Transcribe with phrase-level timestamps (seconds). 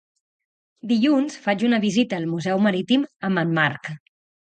[0.91, 3.91] Dilluns faig una visita al Museu Marítim amb en Marc.